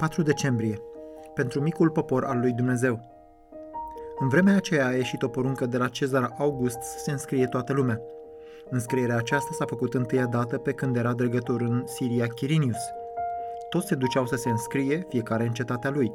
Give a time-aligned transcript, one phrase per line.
[0.00, 0.78] 4 decembrie.
[1.34, 3.00] Pentru micul popor al lui Dumnezeu.
[4.18, 7.72] În vremea aceea a ieșit o poruncă de la Cezar August să se înscrie toată
[7.72, 8.00] lumea.
[8.70, 12.78] Înscrierea aceasta s-a făcut întâia dată pe când era dregător în Siria Chirinius.
[13.68, 16.12] Toți se duceau să se înscrie, fiecare în cetatea lui.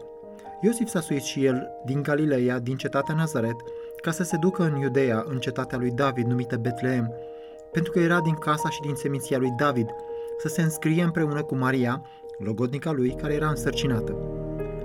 [0.62, 3.56] Iosif s-a suit și el din Galileea, din cetatea Nazaret,
[4.02, 7.14] ca să se ducă în Iudeea, în cetatea lui David, numită Betleem,
[7.72, 9.90] pentru că era din casa și din seminția lui David,
[10.38, 12.06] să se înscrie împreună cu Maria,
[12.38, 14.18] logodnica lui, care era însărcinată.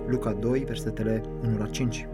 [0.06, 2.08] Luca 2, versetele 1 la 5.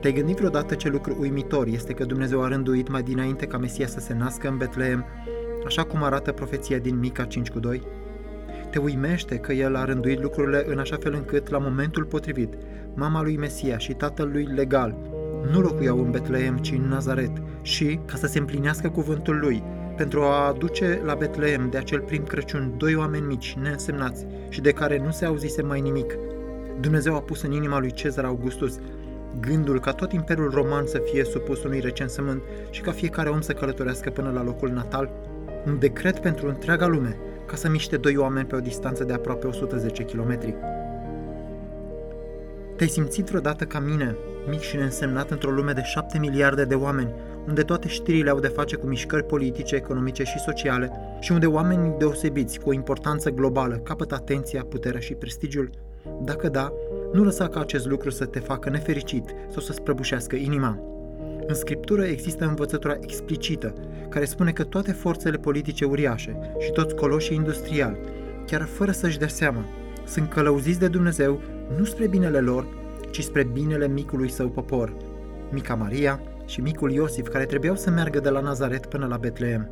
[0.00, 3.86] Te-ai gândit vreodată ce lucru uimitor este că Dumnezeu a rânduit mai dinainte ca Mesia
[3.86, 5.04] să se nască în Betleem,
[5.66, 7.82] așa cum arată profeția din Mica 5 cu 2?
[8.70, 12.54] Te uimește că El a rânduit lucrurile în așa fel încât, la momentul potrivit,
[12.94, 14.96] mama lui Mesia și tatăl lui legal
[15.52, 17.32] nu locuiau în Betleem, ci în Nazaret
[17.62, 19.62] și, ca să se împlinească cuvântul lui,
[20.00, 24.72] pentru a aduce la Betleem de acel prim Crăciun doi oameni mici, neînsemnați și de
[24.72, 26.14] care nu se auzise mai nimic.
[26.80, 28.78] Dumnezeu a pus în inima lui Cezar Augustus
[29.40, 33.52] gândul ca tot Imperiul Roman să fie supus unui recensământ și ca fiecare om să
[33.52, 35.10] călătorească până la locul natal,
[35.66, 39.46] un decret pentru întreaga lume, ca să miște doi oameni pe o distanță de aproape
[39.46, 40.38] 110 km.
[42.76, 44.16] Te-ai simțit vreodată ca mine,
[44.48, 47.14] mic și neînsemnat într-o lume de 7 miliarde de oameni,
[47.46, 51.94] unde toate știrile au de face cu mișcări politice, economice și sociale și unde oamenii
[51.98, 55.70] deosebiți cu o importanță globală capătă atenția, puterea și prestigiul?
[56.24, 56.72] Dacă da,
[57.12, 60.78] nu lăsa ca acest lucru să te facă nefericit sau să-ți prăbușească inima.
[61.46, 63.74] În scriptură există învățătura explicită,
[64.08, 67.98] care spune că toate forțele politice uriașe și toți coloșii industriali,
[68.46, 69.64] chiar fără să-și dea seama,
[70.06, 71.40] sunt călăuziți de Dumnezeu
[71.78, 72.66] nu spre binele lor,
[73.10, 74.96] ci spre binele micului său popor,
[75.50, 79.70] mica Maria și micul Iosif, care trebuiau să meargă de la Nazaret până la Betleem.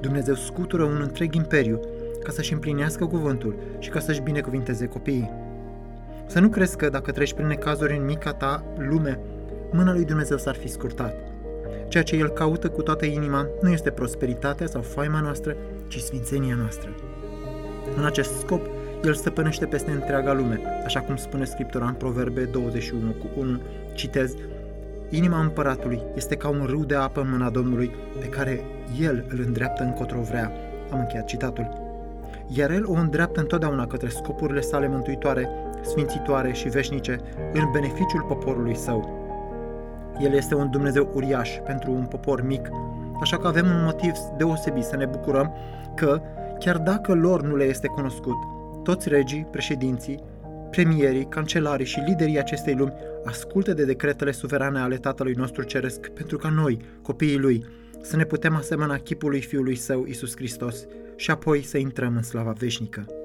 [0.00, 1.80] Dumnezeu scutură un întreg imperiu
[2.22, 5.30] ca să-și împlinească cuvântul și ca să-și binecuvinteze copiii.
[6.26, 9.18] Să nu crezi că dacă treci prin necazuri în mica ta lume,
[9.72, 11.14] mâna lui Dumnezeu s-ar fi scurtat.
[11.88, 15.56] Ceea ce El caută cu toată inima nu este prosperitatea sau faima noastră,
[15.88, 16.90] ci sfințenia noastră.
[17.96, 18.66] În acest scop,
[19.04, 23.60] El stăpânește peste întreaga lume, așa cum spune Scriptura în Proverbe 21 cu 1,
[23.94, 24.34] citez,
[25.12, 27.90] Inima împăratului este ca un râu de apă în mâna Domnului,
[28.20, 28.64] pe care
[29.00, 30.52] El îl îndreaptă încotro vrea.
[30.92, 31.68] Am încheiat citatul.
[32.46, 35.48] Iar El o îndreaptă întotdeauna către scopurile sale mântuitoare,
[35.82, 37.20] sfințitoare și veșnice,
[37.52, 39.18] în beneficiul poporului său.
[40.20, 42.68] El este un Dumnezeu uriaș pentru un popor mic,
[43.20, 45.54] așa că avem un motiv deosebit să ne bucurăm
[45.94, 46.20] că,
[46.58, 48.36] chiar dacă lor nu le este cunoscut,
[48.82, 50.22] toți regii, președinții,
[50.70, 52.92] premierii, cancelarii și liderii acestei lumi
[53.24, 57.64] ascultă de decretele suverane ale Tatălui nostru Ceresc pentru ca noi, copiii Lui,
[58.02, 60.86] să ne putem asemăna chipului Fiului Său, Isus Hristos,
[61.16, 63.19] și apoi să intrăm în slava veșnică.